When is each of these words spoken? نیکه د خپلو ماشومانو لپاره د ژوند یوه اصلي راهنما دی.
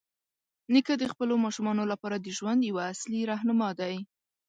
نیکه 0.73 0.93
د 0.97 1.03
خپلو 1.11 1.33
ماشومانو 1.45 1.83
لپاره 1.91 2.17
د 2.19 2.27
ژوند 2.37 2.61
یوه 2.69 2.83
اصلي 2.93 3.21
راهنما 3.31 3.69
دی. 3.79 3.95